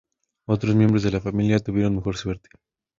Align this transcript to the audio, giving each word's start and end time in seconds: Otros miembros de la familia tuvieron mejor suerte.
Otros 0.47 0.73
miembros 0.73 1.03
de 1.03 1.11
la 1.11 1.19
familia 1.21 1.59
tuvieron 1.59 1.95
mejor 1.97 2.17
suerte. 2.17 2.49